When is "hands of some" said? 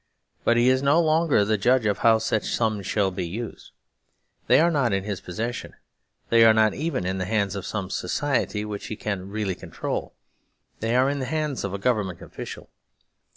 7.25-7.91